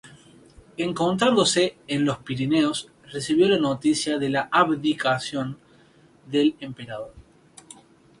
[0.77, 5.59] Encontrándose en los Pirineos, recibió la noticia de la abdicación
[6.25, 7.13] del emperador.